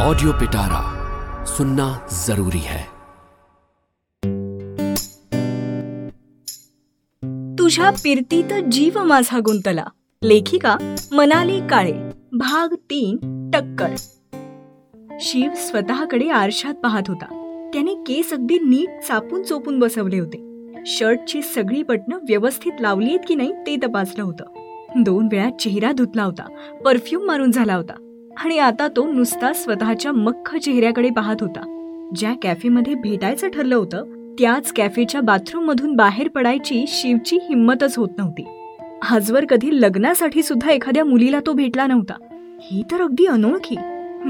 Audio 0.00 0.32
पिटारा 0.32 0.82
सुनना 1.44 1.98
जरूरी 2.26 2.60
है। 2.60 2.82
तुझ्या 7.58 7.90
पिरतीत 7.90 8.64
जीव 8.72 9.04
माझा 9.04 9.38
गुंतला. 9.38 9.84
लेखिका 10.24 10.76
मनाली 11.12 11.60
काळे 11.60 11.92
भाग 12.32 12.74
तीन 12.74 13.16
टक्कर. 13.50 13.96
शिव 15.20 15.50
स्वतःकडे 15.56 16.28
आरशात 16.28 16.74
पाहत 16.74 17.02
होता. 17.08 17.26
त्याने 17.72 17.94
केस 17.94 18.32
अगदी 18.32 18.58
नीट 18.58 18.88
चापून 19.08 19.42
चोपून 19.42 19.78
बसवले 19.78 20.18
होते. 20.18 20.64
शर्टची 20.86 21.42
सगळी 21.42 21.82
बटणं 21.82 22.16
व्यवस्थित 22.16 22.72
लावली 22.80 23.08
आहेत 23.08 23.20
की 23.28 23.34
नाही 23.34 23.52
ते 23.52 23.76
तपासलं 23.76 24.22
होतं. 24.22 24.44
दोन 25.02 25.28
वेळा 25.32 25.50
चेहरा 25.50 25.92
धुतला 25.92 26.22
होता. 26.22 26.72
परफ्यूम 26.84 27.26
मारून 27.26 27.50
झाला 27.50 27.74
होता. 27.74 28.06
आणि 28.36 28.58
आता 28.58 28.88
तो 28.88 29.12
नुसता 29.12 29.52
स्वतःच्या 29.52 30.12
मख्ख 30.12 30.56
चेहऱ्याकडे 30.56 31.10
पाहत 31.10 31.36
होता. 31.40 31.76
ज्या 32.16 32.34
कॅफेमध्ये 32.42 32.94
भेटायचं 32.94 33.48
ठरलं 33.48 33.76
होतं 33.76 34.04
त्याच 34.38 34.72
कॅफेच्या 34.72 35.20
बाथरूम 35.20 35.64
मधून 35.64 35.96
बाहेर 35.96 36.28
पडायची 36.28 36.84
शिवची 36.88 37.36
हिंमतच 37.36 37.98
होत 37.98 38.08
नव्हती. 38.18 38.44
आजवर 39.10 39.44
कधी 39.44 39.68
लग्नासाठी 39.72 40.42
सुद्धा 40.42 40.70
एखाद्या 40.70 41.04
मुलीला 41.04 41.40
तो 41.46 41.52
भेटला 41.52 41.86
नव्हता. 41.86 42.14
ही 42.60 42.82
तर 42.90 43.00
अगदी 43.00 43.26
अनोळखी. 43.26 43.76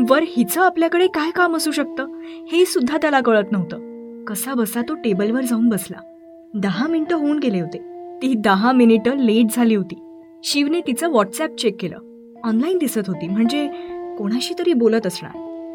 वर 0.09 0.23
हिचं 0.27 0.61
आपल्याकडे 0.61 1.07
काय 1.07 1.31
काम 1.31 1.57
असू 1.57 1.71
शकतं 1.71 2.07
हे 2.23 2.65
सुद्धा 2.65 2.97
त्याला 2.97 3.21
कळत 3.21 3.53
नव्हतं. 3.53 3.91
कसा 4.25 4.55
बसा 4.55 4.83
तो 4.83 4.95
टेबलवर 4.95 5.41
जाऊन 5.41 5.69
बसला. 5.69 5.97
दहा 6.55 6.87
मिनिटं 6.87 7.17
होऊन 7.17 7.39
गेले 7.39 7.61
होते. 7.61 7.79
ती 8.23 8.35
दहा 8.35 8.73
मिनिटं 8.73 9.19
लेट 9.19 9.47
झाली 9.51 9.75
होती. 9.75 10.21
शिवने 10.45 10.81
तिचं 10.81 11.09
व्हॉट्सॲप 11.09 11.57
चेक 11.57 11.77
केलं. 11.81 11.99
ऑनलाईन 12.45 12.79
दिसत 12.79 13.09
होती. 13.09 13.29
म्हणजे 13.29 13.69
कोणाशी 14.19 14.55
तरी 14.59 14.73
बोलत 14.73 15.07
असणार. 15.07 15.33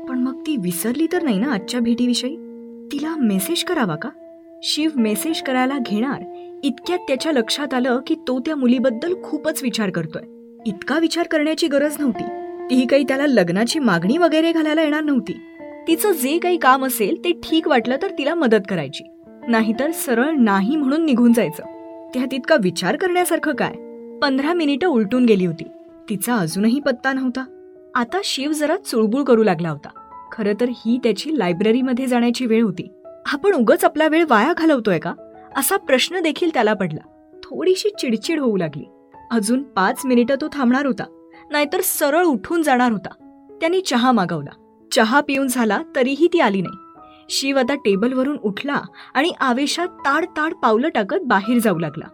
पण 0.10 0.20
मग 0.20 0.42
ती 0.42 0.58
विसरली 0.58 1.08
तर 1.12 1.23
नाही 1.23 1.40
ना 1.40 1.54
आजच्या 1.54 1.80
भेटीविषयी? 1.80 2.36
तिला 2.92 3.16
मेसेज 3.16 3.64
करावा 3.64 3.95
का? 3.95 4.09
शिव 4.64 4.89
मेसेज 4.95 5.42
करायला 5.42 5.78
घेणार. 5.86 6.23
इतक्यात 6.64 7.00
त्याच्या 7.00 7.31
लक्षात 7.31 7.73
आलं 7.73 8.00
की 8.08 8.16
तो 8.16 8.39
त्या 8.39 8.56
मुलीबद्दल 8.56 9.22
खूपच 9.23 9.64
विचार 9.64 9.89
करतोय. 9.89 10.22
इतका 10.66 11.00
विचार 11.00 11.28
करण्याची 11.28 11.67
गरज 11.67 11.95
नव्हती. 12.00 12.23
ती 12.70 12.86
काही 12.86 13.04
त्याला 13.04 13.26
लग्नाची 13.28 13.80
मागणी 13.80 14.17
वगैरे 14.17 14.52
घालायला 14.52 14.82
येणार 14.82 15.04
नव्हती. 15.04 15.39
तिचं 15.88 16.11
जे 16.11 16.38
काही 16.38 16.58
काम 16.58 16.86
असेल 16.86 17.23
ते 17.23 17.32
ठीक 17.32 17.67
वाटलं 17.67 17.95
तर 18.02 18.11
तिला 18.17 18.36
मदत 18.36 18.64
करायची. 18.70 19.04
नाहीतर 19.48 19.92
सरळ 19.92 20.32
नाही 20.32 20.76
म्हणून 20.76 21.06
निघून 21.06 21.34
जायचं. 21.34 21.64
त्यात 22.14 22.34
इतका 22.34 22.56
विचार 22.56 22.95
करण्यासारखं 22.95 23.52
काय? 23.52 23.72
पंधरा 24.20 24.54
मिनिटं 24.54 24.88
उलटून 24.88 25.26
गेली 25.26 25.45
होती. 25.45 25.64
तिचा 26.09 26.36
अजूनही 26.36 26.80
पत्ता 26.80 27.14
नव्हता. 27.14 27.45
आता 27.95 28.17
शिव 28.23 28.52
जरा 28.52 28.78
चुळबुळ 28.78 29.23
करू 29.23 29.44
लागला 29.44 29.70
होता. 29.70 29.89
खरं 30.31 30.53
तर 30.59 30.70
ही 30.70 31.00
त्याची 31.03 31.39
लायब्ररीमध्ये 31.39 32.06
जाण्याची 32.06 32.45
वेळ 32.45 32.64
होती. 32.64 32.89
आपण 33.34 33.53
उगच 33.53 33.86
आपला 33.86 34.08
वेळ 34.08 34.26
वाया 34.30 34.53
घालवतोय 34.53 35.00
का? 35.00 35.14
असा 35.58 35.78
प्रश्न 35.78 36.20
देखील 36.20 36.50
त्याला 36.53 36.73
पडला. 36.73 37.31
थोडीशी 37.44 37.89
चिडचिड 37.89 38.39
होऊ 38.39 38.58
लागली. 38.58 38.83
अजून 39.31 39.64
पाच 39.64 40.02
मिनिटं 40.06 40.36
तो 40.42 40.48
थांबणार 40.53 40.86
होता. 40.86 41.28
नाहीतर 41.52 41.81
सरळ 41.83 42.23
उठून 42.23 42.61
जाणार 42.61 42.92
होता. 42.92 43.09
त्यांनी 43.61 43.81
चहा 43.81 44.11
मागवला. 44.11 44.86
चहा 44.92 45.22
पिऊन 45.22 45.48
झाला 45.48 45.81
तरीही 45.95 46.28
ती 46.33 46.39
आली 46.39 46.61
नाही. 46.61 46.78
शिव 47.30 47.59
आता 47.59 47.76
टेबलवरून 47.76 48.38
उठला 48.44 48.81
आणि 49.14 49.31
आवेशात 49.39 49.88
ताड 49.88 50.26
ताड 50.26 50.53
पावलं 50.53 50.89
टाकत 50.89 51.17
बाहेर 51.23 51.59
जाऊ 51.59 51.78
लागला. 51.80 52.06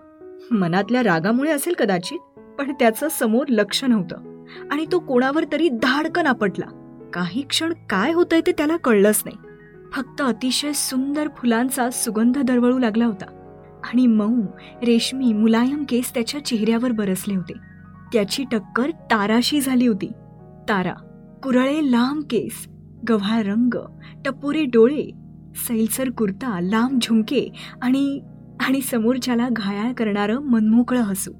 मनातल्या 0.51 1.03
रागामुळे 1.03 1.51
असेल 1.51 1.73
कदाचित 1.73 2.19
पण 2.59 2.73
त्याचं 2.79 3.07
समोर 3.19 3.45
लक्ष 3.49 3.83
नव्हतं. 3.83 4.45
आणि 4.71 4.85
तो 4.91 4.99
कोणावर 4.99 5.43
तरी 5.51 5.69
धाडकन 5.69 6.27
आपटला. 6.27 6.65
काही 7.13 7.41
क्षण 7.41 7.73
काय 7.89 8.11
होतंय 8.11 8.41
ते 8.47 8.51
त्याला 8.51 8.77
कळलंच 8.77 9.21
नाही. 9.25 9.37
फक्त 9.93 10.21
अतिशय 10.21 10.71
सुंदर 10.73 11.27
फुलांचा 11.27 11.89
सुगंध 11.89 12.37
दरवळू 12.37 12.77
लागला 12.77 13.05
होता. 13.05 13.25
आणि 13.83 14.07
मऊ 14.07 14.41
रेशमी 14.83 15.33
मुलायम 15.33 15.83
केस 15.89 16.13
त्याच्या 16.13 16.45
चेहऱ्यावर 16.45 16.91
बरसले 16.91 17.35
होते. 17.35 17.53
त्याची 18.13 18.43
टक्कर 18.51 18.89
ताराशी 18.89 19.61
झाली 19.61 19.87
होती. 19.87 20.11
तारा 20.69 20.93
कुरळे 21.43 21.91
लांब 21.91 22.23
केस 22.23 22.67
गव्हाळ 23.09 23.43
रंग 23.43 23.77
टपोरे 24.25 24.65
डोळे 24.65 25.11
सैलसर 25.67 26.09
कुर्ता 26.09 26.59
लांब 26.61 26.99
झुमके 27.01 27.53
आणि 27.81 28.21
आणि 28.67 28.81
समोरच्याला 28.81 29.47
घायाळ 29.51 29.93
करणारं 29.93 30.39
मनमोकळं 30.39 31.01
हसू. 31.01 31.31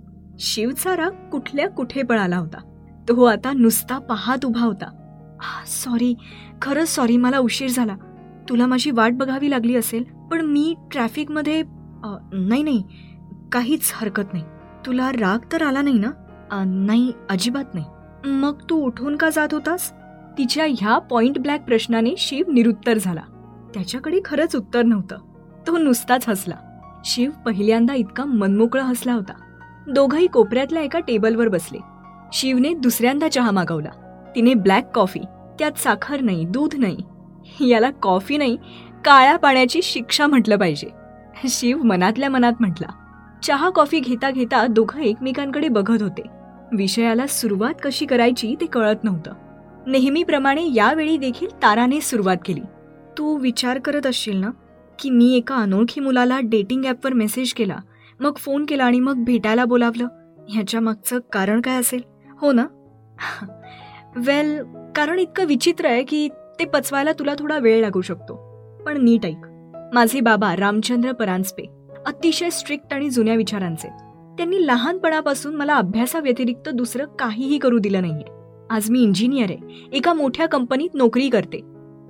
शिवचा 0.44 0.96
राग 0.96 1.30
कुठल्या 1.30 1.70
कुठे 1.70 2.02
पळाला 2.04 2.38
होता. 2.38 2.58
तो 3.10 3.24
आता 3.24 3.52
नुसता 3.54 3.98
पाहत 4.00 4.46
उभा 4.46 4.62
होता. 4.62 4.90
सॉरी 5.68 6.14
खरंच 6.62 6.88
सॉरी 6.88 7.18
मला 7.18 7.38
उशीर 7.38 7.70
झाला. 7.70 7.96
तुला 8.50 8.66
माझी 8.66 8.92
वाट 8.92 9.14
बघावी 9.14 9.50
लागली 9.50 9.76
असेल 9.76 10.04
पण 10.32 10.42
मी 10.42 10.74
ट्रॅफिकमध्ये 10.92 11.62
नाही 12.32 12.64
नाही. 12.64 12.84
काहीच 13.52 13.92
हरकत 13.96 14.34
नाही. 14.34 14.44
तुला 14.86 15.12
राग 15.12 15.46
तर 15.52 15.62
आला 15.62 15.82
नाही 15.82 16.00
ना? 16.00 16.12
नाही 16.66 17.12
अजिबात 17.30 17.74
नाही. 17.74 17.86
मग 18.26 18.62
तू 18.70 18.76
उठून 18.86 19.16
का 19.16 19.30
जात 19.30 19.54
होतास? 19.54 19.92
तिच्या 20.38 20.66
ह्या 20.78 20.98
पॉइंट 21.00 21.40
ब्लॅक 21.40 21.66
प्रश्नाने 21.66 22.14
शिव 22.18 22.52
निरुत्तर 22.52 22.98
झाला. 22.98 23.22
त्याच्याकडे 23.74 24.20
खरंच 24.26 24.56
उत्तर 24.56 24.84
नव्हतं. 24.84 25.18
तो 25.68 25.78
नुसताच 25.78 26.30
हसला. 26.30 26.56
शिव 27.06 27.32
पहिल्यांदा 27.46 27.94
इतका 27.94 28.26
मनमोकळा 28.26 28.84
हसला 28.84 29.14
होता. 29.14 29.34
दोघंही 29.88 30.28
कोपऱ्यातल्या 30.28 30.82
एका 30.84 31.00
टेबलवर 31.00 31.48
बसले. 31.48 31.80
शिवने 32.34 32.74
दुसऱ्यांदा 32.74 33.28
चहा 33.28 33.52
मागवला. 33.52 33.90
तिने 34.36 34.54
ब्लॅक 34.54 34.92
कॉफी 34.96 35.20
त्यात 35.60 35.78
साखर 35.78 36.22
नाही 36.22 36.46
दूध 36.46 36.76
नाही. 36.76 36.98
याला 37.70 37.90
कॉफी 37.92 38.38
नाही 38.38 38.58
काळ्या 39.06 39.38
पाण्याची 39.38 39.82
शिक्षा 39.84 40.28
म्हटलं 40.28 40.58
पाहिजे. 40.58 40.90
शिव 41.50 41.82
मनातल्या 41.84 42.30
मनात 42.30 42.54
म्हटला 42.60 42.88
चहा 43.44 43.70
कॉफी 43.70 44.00
घेता 44.00 44.32
घेता 44.32 44.66
दोघं 44.68 45.00
एकमेकांकडे 45.00 45.68
बघत 45.68 46.02
होते. 46.02 46.22
विषयाला 46.72 47.28
सुरुवात 47.28 47.74
कशी 47.84 48.06
करायची 48.06 48.56
ते 48.62 48.66
कळत 48.66 49.04
नव्हतं. 49.04 49.34
नेहमीप्रमाणे 49.88 50.74
यावेळी 50.74 51.18
देखील 51.18 51.48
ताराने 51.62 52.02
सुरुवात 52.02 52.38
केली. 52.46 52.62
तू 53.18 53.38
विचार 53.38 53.80
करत 53.80 54.06
असशील 54.06 54.38
ना 54.38 54.50
की 55.00 55.10
मी 55.10 55.36
एका 55.38 55.56
अनोळखी 55.56 56.02
मुलाला 56.02 56.40
डेटिंग 56.44 56.86
ॲपवर 56.86 57.14
मेसेज 57.14 57.54
केला 57.54 57.78
मग 58.22 58.38
फोन 58.38 58.66
केला 58.66 58.84
आणि 58.84 59.00
मग 59.00 59.14
भेटायला 59.18 59.66
बोलावलं. 59.66 60.08
ह्याच्या 60.50 60.80
मागचं 60.80 61.20
कारण 61.20 61.62
काय 61.62 61.80
असेल? 61.80 62.02
हो 62.42 62.52
ना? 62.52 62.66
वेल 64.16 64.64
कारण 64.96 65.20
इतकं 65.20 65.46
विचित्र 65.46 65.86
आहे 65.86 66.04
की 66.04 66.28
ते 66.28 66.66
पचवायला 66.66 67.12
तुला 67.20 67.34
थोडा 67.40 67.58
वेळ 67.58 67.82
लागू 67.82 68.02
शकतो. 68.02 68.52
पण 68.86 69.04
नीट 69.04 69.26
ऐक. 69.26 69.38
माझे 69.94 70.20
बाबा 70.20 70.56
रामचंद्र 70.56 71.12
परांजपे 71.12 71.64
अतिशय 72.06 72.50
स्ट्रिक्ट 72.50 72.94
आणि 72.94 73.10
जुन्या 73.10 73.36
विचारांचे. 73.36 73.88
त्यांनी 74.38 74.68
लहानपणापासून 74.68 75.56
मला 75.56 75.76
अभ्यासाव्यतिरिक्त 75.76 76.70
दुसरं 76.70 77.06
काहीही 77.06 77.58
करू 77.58 77.80
दिलं 77.80 78.02
नाहीये. 78.02 78.32
आज 78.70 78.90
मी 78.90 79.02
इंजिनियर 79.02 79.52
आहे. 79.52 79.90
एका 79.92 80.14
मोठ्या 80.14 80.48
कंपनीत 80.48 80.90
नोकरी 80.94 81.30
करते. 81.30 81.62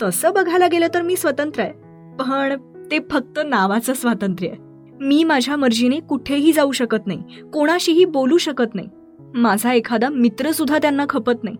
तसं 0.01 0.33
बघायला 0.33 0.67
गेलं 0.67 0.87
तर 0.93 1.01
मी 1.01 1.15
स्वतंत्र 1.15 1.61
आहे. 1.61 1.71
पण 2.15 2.53
ते 2.91 2.99
फक्त 3.11 3.39
नावाचं 3.45 3.93
स्वातंत्र्य 3.93 4.49
आहे. 4.49 4.70
मी 5.03 5.23
माझ्या 5.23 5.55
मर्जीने 5.55 5.99
कुठेही 5.99 6.53
जाऊ 6.53 6.71
शकत 6.71 7.07
नाही 7.07 7.23
कोणाशीही 7.53 8.05
बोलू 8.05 8.37
शकत 8.37 8.75
नाही. 8.75 8.87
माझा 9.19 9.73
एखादा 9.73 10.09
मित्र 10.09 10.51
सुद्धा 10.51 10.77
त्यांना 10.77 11.05
खपत 11.09 11.43
नाही. 11.43 11.55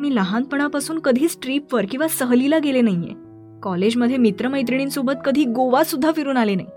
मी 0.00 0.14
लहानपणापासून 0.14 0.98
कधीच 0.98 1.38
ट्रीपवर 1.42 1.84
किंवा 1.90 2.08
सहलीला 2.08 2.58
गेले 2.58 2.80
नाहीये. 2.80 3.14
कॉलेजमध्ये 3.62 4.16
मित्रमैत्रिणींसोबत 4.16 5.12
कधी 5.24 5.44
गोवा 5.44 5.84
सुद्धा 5.84 6.12
फिरून 6.12 6.36
आले 6.36 6.54
नाही. 6.54 6.68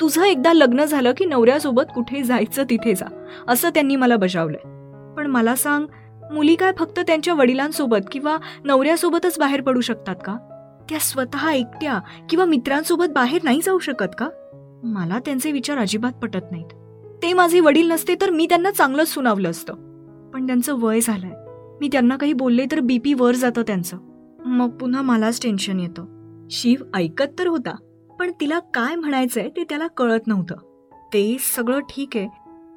तुझं 0.00 0.22
एकदा 0.22 0.52
लग्न 0.52 0.84
झालं 0.84 1.12
की 1.16 1.24
नवऱ्यासोबत 1.24 1.82
कुठे 1.94 2.22
जायचं 2.22 2.64
तिथे 2.70 2.94
जा 2.94 3.24
असं 3.48 3.68
त्यांनी 3.68 3.96
मला 3.96 4.16
बजावलंय. 4.16 4.68
पण 5.16 5.26
मला 5.26 5.54
सांग 5.56 5.86
मुली 6.32 6.54
काय 6.54 6.72
फक्त 6.78 7.00
त्यांच्या 7.00 7.34
वडिलांसोबत 7.34 8.08
किंवा 8.12 8.38
नवऱ्यासोबतच 8.64 9.38
बाहेर 9.38 9.60
पडू 9.60 9.80
शकतात 9.80 10.16
का? 10.24 10.36
त्या 10.88 10.98
स्वतः 10.98 11.50
एकट्या 11.50 12.00
किंवा 12.30 12.44
मित्रांसोबत 12.44 13.06
बाहेर 13.14 13.40
नाही 13.44 13.60
जाऊ 13.64 13.78
शकत 13.78 14.14
का? 14.18 14.28
मला 14.82 15.18
त्यांचे 15.18 15.52
विचार 15.52 15.78
अजिबात 15.78 16.12
पटत 16.12 16.50
नाहीत. 16.50 16.74
ते 17.22 17.32
माझे 17.32 17.60
वडील 17.60 17.90
नसते 17.90 18.14
तर 18.20 18.30
मी 18.30 18.46
त्यांना 18.46 18.70
चांगलंच 18.70 19.08
सुनावलं 19.08 19.50
असतं. 19.50 19.74
पण 20.30 20.46
त्यांचं 20.46 20.74
वय 20.78 21.00
झालंय. 21.00 21.30
मी 21.80 21.88
त्यांना 21.92 22.16
काही 22.16 22.32
बोलले 22.32 22.66
तर 22.72 22.80
बीपी 22.80 23.14
वर 23.14 23.34
जातं 23.34 23.62
त्यांचं. 23.62 23.98
मग 24.46 24.70
पुन्हा 24.70 25.02
मलाच 25.02 25.42
टेन्शन 25.42 25.80
येतं. 25.80 26.04
शिव 26.50 26.76
ऐकत 26.94 27.38
तर 27.38 27.46
होता 27.46 27.76
पण 28.18 28.30
तिला 28.40 28.58
काय 28.58 28.96
म्हणायचंय 28.96 29.48
ते 29.48 29.64
त्याला 29.64 29.86
कळत 29.86 30.26
नव्हतं. 30.26 30.54
ते 31.12 31.36
सगळं 31.56 31.80
ठीक 31.80 32.16
आहे 32.16 32.28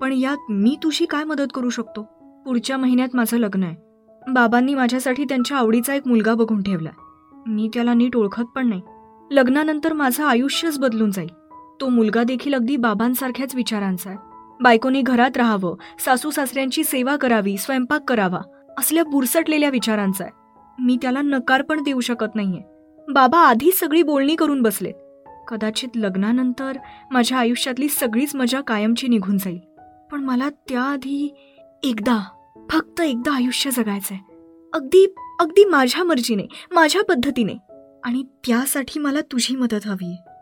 पण 0.02 0.12
यात 0.12 0.38
मी 0.50 0.78
तुझी 0.84 1.06
काय 1.06 1.24
मदत 1.24 1.52
करू 1.54 1.70
शकतो? 1.70 2.02
पुढच्या 2.46 2.78
महिन्यात 2.78 3.10
माझं 3.14 3.38
लग्न 3.38 3.64
आहे. 3.64 3.76
बाबांनी 4.32 4.74
माझ्यासाठी 4.74 5.24
त्यांच्या 5.24 5.58
आवडीचा 5.58 5.96
एक 5.96 6.08
मुलगा 6.08 6.34
बघून 6.34 6.62
ठेवलाय. 6.62 6.94
मी 7.48 7.70
त्याला 7.74 7.94
नीट 7.94 8.16
ओळखत 8.16 8.44
पण 8.56 8.70
नाही. 8.70 8.82
लग्नानंतर 9.32 9.94
माझं 9.94 10.24
आयुष्यच 10.24 10.80
बदलून 10.80 11.12
जाईल. 11.12 11.30
तो 11.82 11.90
मुलगा 11.90 12.24
देखील 12.24 12.54
अगदी 12.54 12.78
बाबांसारख्याच 12.78 13.56
विचारांचा 13.56 14.10
आहे. 14.10 14.20
बायकोनी 14.62 15.02
घरात 15.02 15.38
राहावं 15.38 15.76
सासू 16.00 16.32
सासऱ्यांची 16.32 16.84
सेवा 16.84 17.16
करावी 17.16 17.58
स्वयंपाक 17.58 18.04
करावा 18.04 18.42
असल्या 18.78 19.04
बुरसटलेल्या 19.04 19.70
विचारांचा 19.70 20.24
आहे. 20.24 20.34
मी 20.80 20.98
त्याला 21.02 21.22
नकार 21.22 21.62
पण 21.62 21.84
देऊ 21.84 22.00
शकत 22.00 22.36
नाहीये. 22.36 22.62
बाबा 23.12 23.40
आधीच 23.40 23.80
सगळी 23.80 24.04
बोलणी 24.04 24.36
करून 24.36 24.62
बसलेत 24.62 24.94
कदाचित 25.48 25.90
लग्नानंतर 25.96 26.78
माझ्या 27.12 27.38
आयुष्यातली 27.38 27.88
सगळीच 27.90 28.36
मजा 28.36 28.62
कायमची 28.62 29.08
निघून 29.08 29.38
जाईल. 29.38 29.60
पण 30.12 30.24
मला 30.24 30.50
त्याआधी 30.50 31.34
एकदा 31.84 32.24
फक्त 32.70 33.02
एकदा 33.02 33.32
आयुष्य 33.32 33.72
जगायचंय. 33.72 34.18
अगदी 34.74 35.16
अगदी 35.40 35.66
माझ्या 35.66 36.04
मर्जीने 36.04 36.44
माझ्या 36.72 37.04
पद्धतीने. 37.04 37.54
आणि 38.04 38.24
त्यासाठी 38.24 39.00
मला 39.00 39.22
तुझी 39.22 39.56
मदत 39.56 39.88
हवी 39.88 40.06
आहे 40.06 40.35